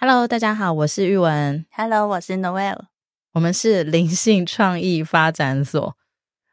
[0.00, 1.66] Hello，大家好，我是玉文。
[1.72, 2.82] Hello，我是 Noel。
[3.32, 5.97] 我们是灵性创意发展所。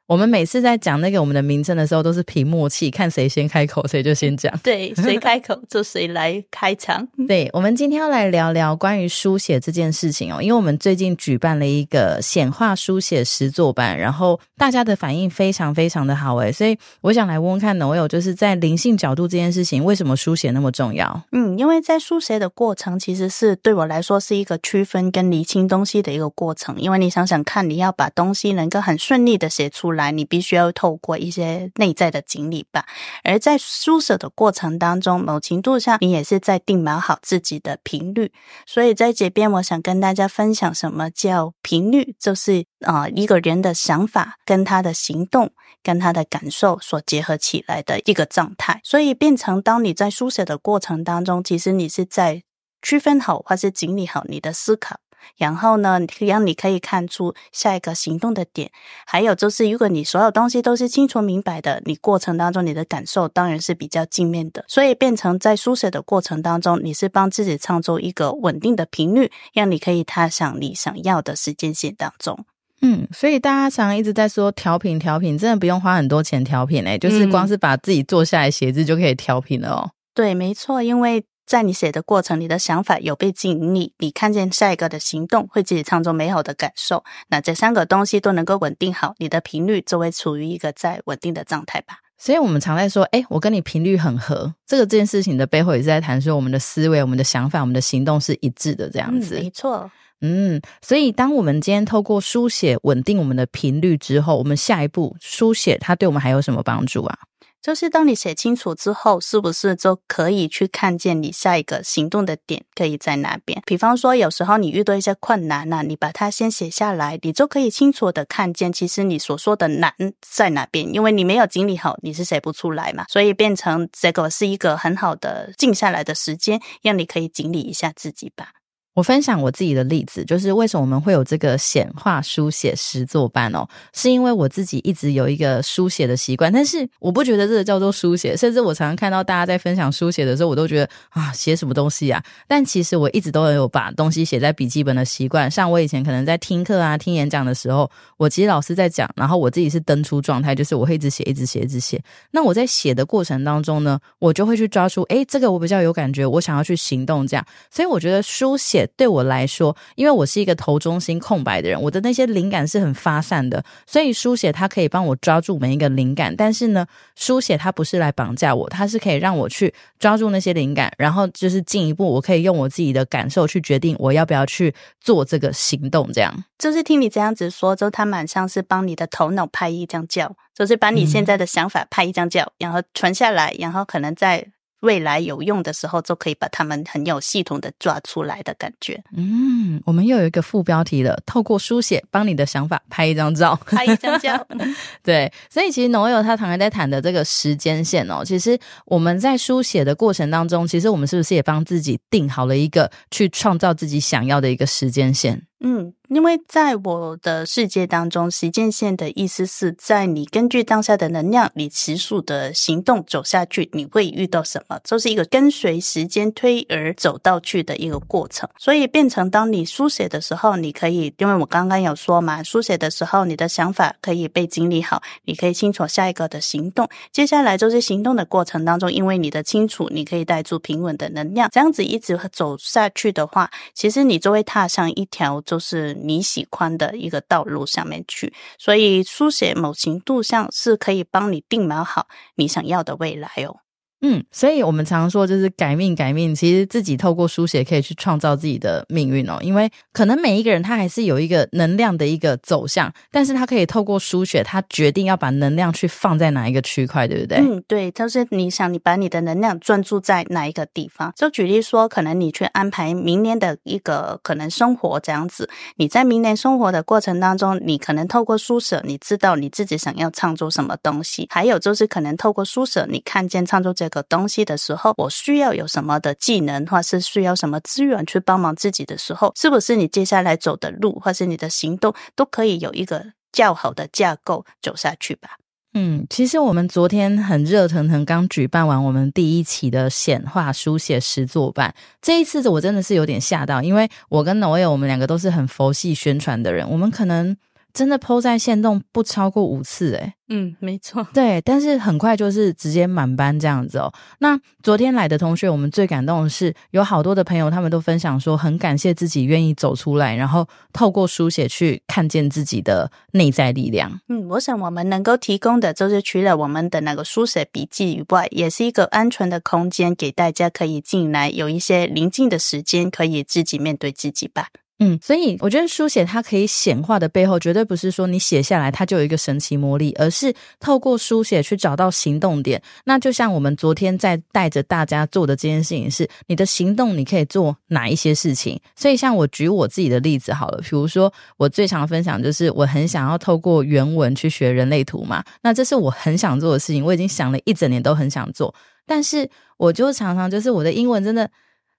[0.07, 4.55] 我们每次在讲那个我们的名称的时候，都是凭默契，看谁先开口，谁就先讲。
[4.59, 7.07] 对，谁开口就谁来开场。
[7.27, 21.19] 对，我们今天要来聊聊关于书写这件事情哦，因为我们最近举办了一个显化书写实作班，然后大家的反应非常非常的好诶，所以我想来问问看 Noel，就是在灵性角度这件事情，为什么书写那么重要？
[21.31, 26.79] 嗯，因为在书写的过程，其实是对我来说是一个区分跟厘清东西的一个过程。
[26.79, 32.85] 因为你想想看，你要把东西能够很顺利的写出来，来你必须要透过一些内在的经历吧。
[33.23, 38.31] 而在书写的过程当中，某程度上你也是在定锚好自己的频率。
[38.67, 48.79] 所以在这边，我想跟大家分享什么叫频率，就是啊、一个人的想法跟他的行动跟他的感受所结合起来的一个状态。
[48.83, 52.43] 所以变成当你在书写的过程当中，其实你是在
[52.81, 54.97] 区分好或是整理好你的思考。
[55.37, 58.71] 然后呢，让你可以看出下一个行动的点，
[59.05, 72.45] 还有就是，如果你所有东西都是清楚明白的，你过程当中你的感受当然是比较镜面的，所以变成在书写的过程当中，你是帮自己创作一个稳定的频率，让你可以踏上你想要的时间线当中。
[72.81, 79.89] 嗯，所以大家常常一直在说调频，调频真的不用花很多钱调频诶，就是光是把自己坐下来写字就可以调频了哦。
[80.13, 87.03] 对，没错，因为在你写的过程，你的想法有被经历，你看见下一个的行动，会自己创作美好的感受。
[87.27, 91.99] 那这三个东西都能够稳定好，你的频率就会处于一个在稳定的状态吧。
[92.17, 99.35] 所以我们常在说，哎，我跟你频率很合，这个这件事情的背后也是在谈说我们的思维、我们的想法、我们的行动是一致的这样子。
[99.37, 99.91] 嗯、没错。
[100.21, 107.19] 嗯，所以当我们今天透过书写稳定我们的频率之后，我们下一步书写它对我们还有什么帮助啊？
[107.65, 113.59] 就是当你写清楚之后，是不是就可以去看见你下一个行动的点可以在哪边？
[113.65, 123.05] 比方说，有时候你遇到一些困难呐、你把它先写下来，你就可以清楚的看见，其实你所说的难在哪边，因为你没有整理好，你是写不出来嘛。
[123.09, 128.49] 所以变成这个是一个很好的静下来的时间，让你可以整理一下自己吧。
[128.95, 142.23] 我分享我自己的例子，就是为什么我们会有这个显化书写实作班哦，是因为我自己一直有一个书写的习惯，但是我不觉得这个叫做书写，甚至我常常看到大家在分享书写的时候，我都觉得啊，写什么东西啊？
[142.47, 152.01] 但其实我一直都有把东西写在笔记本的习惯，像我以前可能在听课啊、听演讲的时候，我其实老师在讲，然后我自己是登出状态，就是我会一直写、一直写、一直写。
[152.31, 157.45] 那我在写的过程当中呢，我就会去抓出，诶，这个我比较有感觉，我想要去行动，这样。
[157.69, 158.84] 所以我觉得书写。
[158.87, 166.35] 对我来说，因为我是一个头中心空白的人，我的那些灵感是很发散的，所以书写它可以帮我抓住每一个灵感。
[166.35, 166.85] 但是呢，
[167.15, 176.11] 书写它不是来绑架我，它是可以让我去抓住那些灵感，然后就是进一步，我可以用我自己的感受去决定我要不要去做这个行动。
[176.13, 184.45] 这样，就是听你这样子说，就它蛮像是帮你的头脑拍一张照，就是把你现在的想法拍一张照，然后存下来，然后可能在。
[184.85, 189.03] 未来有用的时候，就可以把它们很有系统的抓出来的感觉。
[189.17, 194.47] 嗯，我们又有一个副标题了，透过书写帮你的想法拍一张照，拍一张照。
[195.03, 205.41] 对，所以其实农友他常常在谈的这个时间线哦，其实我们在书写的过程当中，其实我们是不是也帮自己定好了一个去创造自己想要的一个时间线？
[205.61, 218.47] 嗯，因为在我的世界当中，时间线的意思是在你根据当下的能量，你持续的行动走下去，你会遇到什么，就是一个跟随时间推而走到去的一个过程。
[218.59, 226.87] 所以变成当你书写的时候，你可以，因为我刚刚有说嘛，书写的时候你的想法可以被整理好，你可以清楚下一个的行动。
[227.13, 235.41] 接下来就是行动的过程当中，因为你的清楚，你可以带出平稳的能量，这样子一直走下去的话，其实你就会踏上一条。
[235.55, 243.64] 都是你喜欢的一个道路上面去，所以书写某程度上是可以帮你定锚好你想要的未来哦。
[244.01, 249.37] 嗯，所以我们常说就是改命改命，其实自己透过书写可以去创造自己的命运哦。
[249.41, 257.37] 因为可能每一个人他还是有一个能量的一个走向，但是他可以透过书写，他决定要把能量去放在哪一个区块，对不对？
[257.39, 261.11] 嗯，对，就是你想你把你的能量专注在哪一个地方。
[261.15, 274.05] 就举例说，可能你去安排明年的一个可能生活这样子，你在明年生活的过程当中，你可能透过书写，你知道你自己想要创作什么东西，还有就是可能透过书写，你看见创作这个。
[274.07, 285.31] 东西的时候，我需要有什么的技能，或是需要什么资源去帮忙自己的时候，是不是你接下来走的路，或是你的行动，都可以有一个较好的架构走下去吧？
[285.73, 297.35] 嗯，其实我们昨天很热腾腾刚举办完我们第一期的显化书写实作班，这一次我真的是有点吓到，因为我跟 Noel 我们两个都是很佛系宣传的人，我们可能。
[297.75, 303.93] 真的抛在线动不超过五次，诶嗯，没错，对，但是很快就是直接满班这样子哦。
[304.19, 313.99] 那昨天来的同学，我们最感动的是有好多的朋友，他们都分享说很感谢自己愿意走出来，然后透过书写去看见自己的内在力量。
[314.07, 324.47] 嗯，我想我们能够提供的就是除了我们的那个书写笔记以外，也是一个安全的空间，给大家可以进来，有一些宁静的时间，可以自己面对自己吧。
[324.79, 332.61] 嗯，所以我觉得书写它可以显化的背后，绝对不是说你写下来它就有一个神奇魔力，而是透过书写去找到行动点。
[332.83, 338.59] 那就像我们昨天在带着大家做的这件事情，是你的行动，你可以做哪一些事情？
[338.75, 348.53] 所以像我举我自己的例子好了，比如说我最常分享就是我很想要透过原文去学人类图嘛，那这是我很想做的事情，我已经想了一整年都很想做，
[348.85, 351.29] 但是我就常常就是我的英文真的。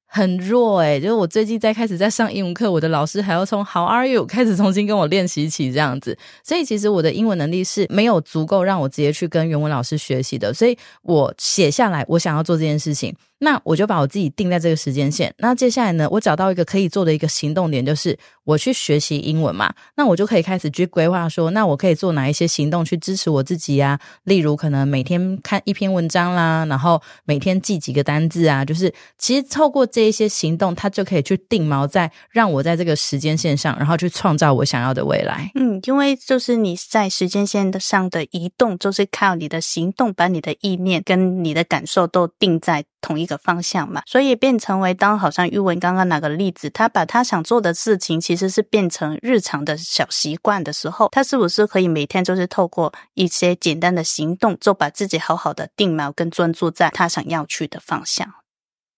[0.06, 13.14] 很弱诶，就是我最近在开始在上英文课，我的老师还要从 How are you 开始重新跟我练习起这样子，所以其实我的英文能力是没有足够让我直接去跟原文老师学习的，所以我写下来我想要做这件事情。
[13.38, 15.34] 那我就把我自己定在这个时间线。
[15.38, 19.72] 那接下来呢，我找到一个可以做的一个行动点，就是我去学习英文嘛。
[19.96, 24.00] 那我就可以开始去规划说，那我可以做哪一些行动去支持我自己啊？
[24.24, 28.64] 例如，可能每天看一篇文章啦，然后每天记几个单字啊。
[28.64, 35.50] 就是其实透过这一些行动，它就可以去定锚在让我在这个时间线上，然后去创造我想要的未来。
[35.54, 42.84] 嗯，因为就是你在时间线的上的移动，就是靠你的行动，把你的意念跟你的感受都定在。
[43.06, 58.26] 同一个方向嘛，所以变成为当好像玉文刚刚那个例子，他把他想做的事情其实是变成日常的小习惯的时候，他是不是可以每天就是透过一些简单的行动，就把自己好好的定锚跟专注在他想要去的方向？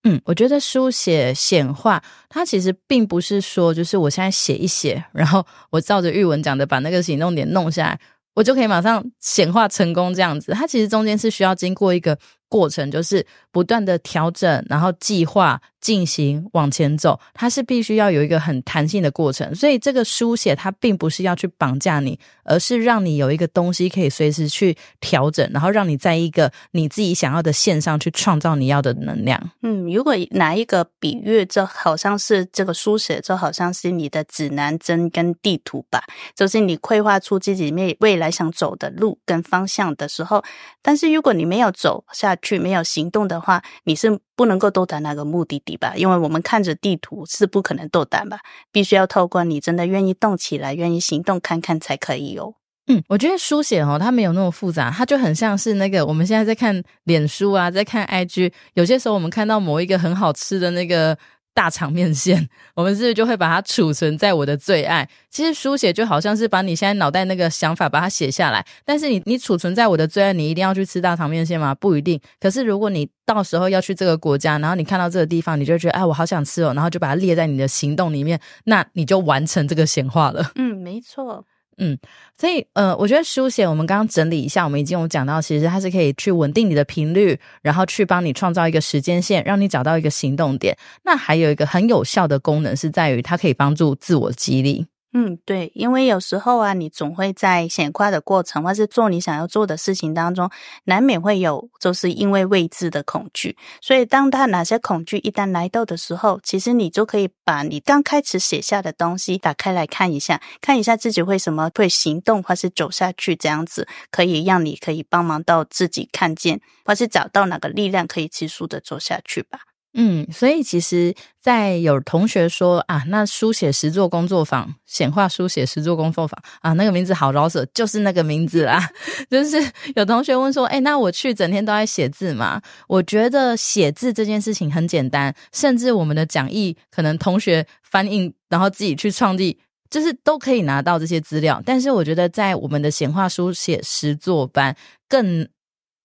[0.04, 8.00] 嗯，我觉得书写显化，它其实并不是说就是我现在写一写，然后我照着玉文讲的把那个行动点弄下来，
[8.34, 10.52] 我就可以马上显化成功这样子。
[10.52, 12.18] 它其实中间是需要经过一个。
[12.48, 19.54] 过程就是不断的调整，然后计划进行往前走，它是必须要有一个很弹性的过程。
[19.54, 29.38] 所以这个书写它并不是要去绑架你，而是让你有一个东西可以随时去调整，然后让你在一个你自己想要的线上去创造你要的能量。
[29.62, 36.02] 嗯，如果拿一个比喻，就好像是这个书写，就好像是你的指南针跟地图吧，
[36.34, 40.42] 就是你规划出自己未未来想走的路跟方向的时候，
[40.82, 42.37] 但是如果你没有走下。
[42.42, 45.94] 去没有行动的话，你是不能够到达那个目的地吧？
[45.96, 48.38] 因为我们看着地图是不可能到达吧？
[48.72, 52.54] 必须要透过你真的愿意动起来、愿意行动看看才可以哦。
[52.86, 61.16] 嗯，我觉得书写哦，它没有那么复杂，它就很像是那个我们现在在看脸书啊，在看 IG，有些时候我们看到某一个很好吃的那个。
[61.58, 65.08] 大肠面线， 我们是不是就会把它储存在我的最爱？
[65.28, 68.64] 其实书写就好像是把你现在脑袋那个想法把它写下来。
[68.84, 71.74] 但是你你储存在我的最爱，你一定要去吃大肠面线吗？
[71.74, 72.20] 不一定。
[72.38, 80.52] 可是如果你到时候要去这个国家，然后你看到这个地方，你就觉得哎，我好想吃哦，然后就把它列在你的行动里面，那你就完成这个显化了。
[80.54, 81.44] 嗯，没错。
[81.78, 81.96] 嗯，
[82.36, 90.76] 所以呃，我觉得书写我们刚刚整理一下，我们已经有讲到，其实它是可以去稳定你的频率，然后去帮你创造一个时间线，让你找到一个行动点。
[91.04, 94.86] 那还有一个很有效的功能是在于，它可以帮助自我激励。
[95.14, 100.50] 嗯，对，因为有时候啊，你总会在显化的过程，或是做你想要做的事情当中，
[100.84, 103.56] 难免会有，就是因为未知的恐惧。
[103.80, 119.67] 所以，当他哪些恐惧一旦来到的时候，其实你就可以把你刚开始写下的东西打开来看一下，看一下自己为什么会行动，或是走下去，这样子可以让你可以帮忙到自己看见，或是找到哪个力量可以持续的走下去吧。
[119.94, 128.88] 嗯，所以其实，在有同学说啊，那书写实作工作坊、显化书写实作工作坊啊，那个名字好绕舌，就是那个名字啦。
[129.30, 129.56] 就是
[129.96, 132.60] 有同学问说，哎，那我去整天都在写字嘛？
[132.86, 139.58] 我觉得写字这件事情很简单，甚至我们的讲义可能同学翻印，然后自己去创立，
[139.90, 141.62] 就是都可以拿到这些资料。
[141.64, 144.76] 但是我觉得，在我们的显化书写实作班
[145.08, 145.48] 更。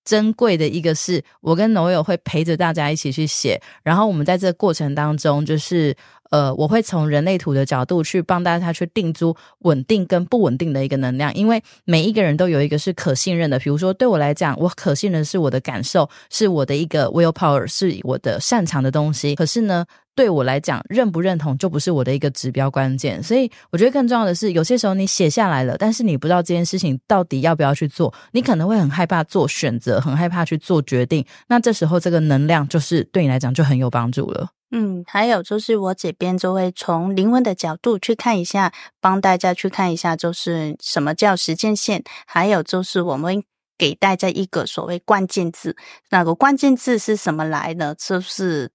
[0.04, 5.96] 珍贵的一个是我跟农友会陪着大家一起去写，然后我们在这个过程当中，就是
[6.34, 13.60] 呃，我会从人类图的角度去帮大家去定出稳定跟不稳定的一个能量，因为每一个人都有一个是可信任的。
[13.60, 19.36] 比如说，对我来讲，我可信任是我的感受，是我的一个 will power，是我的擅长的东西。
[19.36, 19.86] 可是呢？
[20.16, 31.26] 对我来讲，认不认同就不是我的一个指标关键，所以我觉得更重要的是，有些时候你写下来了，但是你不知道这件事情到底要不要去做，你可能会很害怕做选择，很害怕去做决定。
[31.48, 34.48] 那这时候这个能量就是对你来讲就很有帮助了。
[34.74, 43.44] 嗯，还有就是我这边就会从灵魂的角度去看一下，帮大家去看一下，就是什么叫时间线，还有就是我们
[43.78, 45.78] 给大家一个所谓关键字，
[46.10, 47.96] 那个关键字是什么来呢？
[47.98, 48.72] 就是。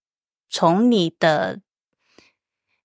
[0.50, 1.60] 从你的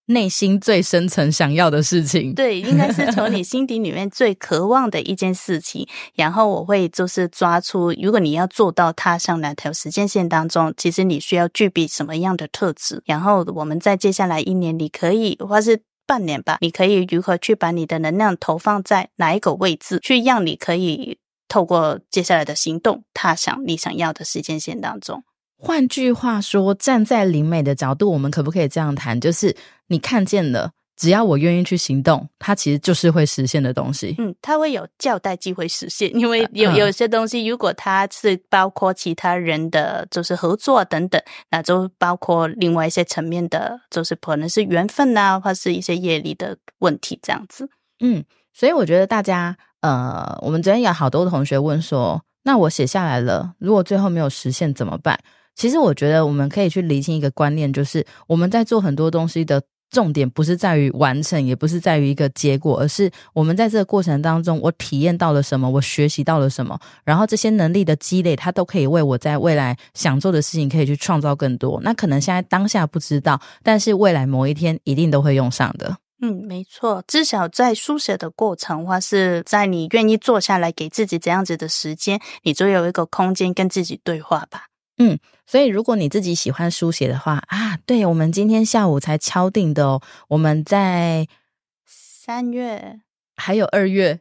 [0.08, 5.88] 内心最深层想要的事情，对，应该是从你心底里面最渴望的一件事情。
[6.16, 13.02] 然后我会就是抓出，如果你要做到踏上那条时间线当中，其实你需要具备什么样的特质。
[13.06, 21.18] 然后我们在接下来一年，你可以或是半年吧，你可以如何去把你的能量投放在哪一个位置，去让你可以
[21.48, 25.24] 透过接下来的行动，踏上你想要的时间线当中。
[25.58, 29.18] 换句话说，站在灵美的角度，我们可不可以这样谈？
[29.22, 29.56] 就是
[29.94, 34.16] 你看见了，只要我愿意去行动，它其实就是会实现的东西。
[34.18, 41.22] 嗯，它会有较大机会实现，因为有有些东西，如果它是包括其他人的就是合作等等，
[41.52, 47.70] 那就包括另外一些层面的，就是可能是缘分呐，或是一些业力的问题这样子。
[48.00, 55.20] 嗯，所以我觉得大家，呃，我们昨天有好多同学问说，那我写下来了，如果最后没有实现怎么办？
[55.56, 59.62] 其实我觉得我们可以去理清一个观念，就是我们在做很多东西的
[59.94, 71.80] 重点不是在于完成，也不是在于一个结果，而是我们在这个过程当中，我体验到了什么，我学习到了什么，然后这些能力的积累，它都可以为我在未来想做的事情可以去创造更多。
[71.84, 75.96] 那可能现在当下不知道，但是未来某一天一定都会用上的。
[76.22, 84.68] 嗯，没错，至少在书写的过程，或是在你愿意坐下来给自己这样子的时间，你就有一个空间跟自己对话吧。
[84.98, 91.28] 嗯，所以如果你自己喜欢书写的话啊，对我们今天下午才敲定的哦，我们在
[91.86, 93.00] 三月
[93.36, 94.20] 还有二月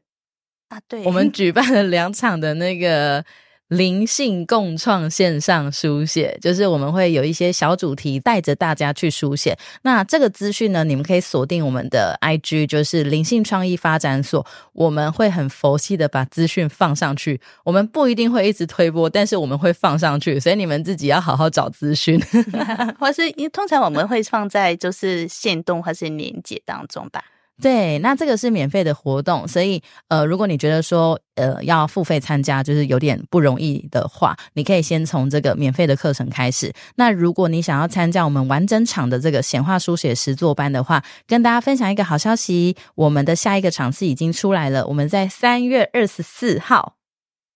[0.68, 3.24] 啊，对，我们举办了两场的那个。
[3.72, 9.56] 灵性共创线上书写，就是我们会有一些小主题带着大家去书写。
[9.80, 14.46] 那这个资讯呢，你们可以锁定我们的 IG，就是灵性创意发展所。
[14.74, 22.20] 我们会很佛系的把资讯放上去，我们不一定会一直推播，但是我们会放上去，所以你们自己要好好找资讯，
[23.00, 27.24] 或是因为通常我们会放在就是线动或是连接当中吧。
[27.62, 36.72] 对，那这个是免费的活动，所以呃，如果你觉得说呃要付费参加就是有点不容易的话，你可以先从这个免费的课程开始。
[36.96, 46.96] 那如果你想要参加我们完整场的这个显化书写实作班的话，跟大家分享一个好消息，我们的下一个场次已经出来了，我们在三月二十四号，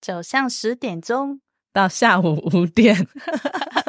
[0.00, 1.40] 早上十点钟。
[1.76, 2.96] 到下午五点，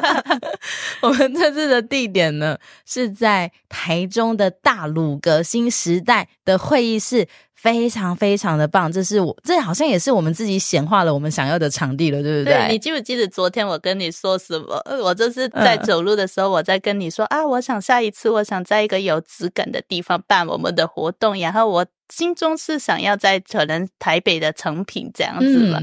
[1.00, 8.92] 我们这次的地点呢是在台中的大鲁阁新时代的会议室，非常非常的棒。
[8.92, 12.68] 这是我这好像也是我们自己显化了我们想要的场地了，对不对？
[12.70, 14.84] 你记不记得昨天我跟你说什么？
[15.02, 25.80] 我就是在走路的时候，我在跟你说啊，我想下一次我想在一个有质感的地方办我们的活动，然后我心中是想要在可能台北的成品这样子了。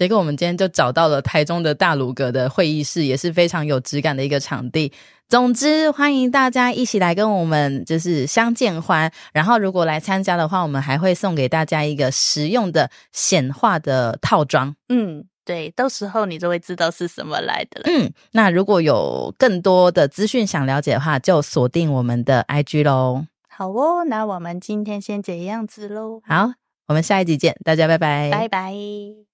[0.00, 4.90] 结果我们今天就找到了台中的大鲁阁的会议室，也是非常有质感的一个场地。
[5.28, 9.12] 总之，欢迎大家一起来跟我们就是相见欢。
[9.34, 14.74] 然后，如果来参加的话，我们还会送给大家一个实用的显化的套装。
[14.88, 17.84] 嗯，对，到时候你就会知道是什么来的了。
[17.90, 23.26] 嗯，那如果有更多的资讯想了解的话，就锁定我们的 IG 喽。
[23.50, 26.22] 好哦，那我们今天先这样子喽。
[26.26, 26.52] 好，
[26.88, 29.29] 我们下一集见，大家拜拜，拜拜。